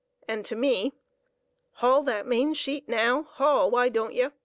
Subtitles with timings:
[0.27, 0.93] and to me,
[1.73, 4.29] "Haul that main sheet, naow; haul, why don't ye?"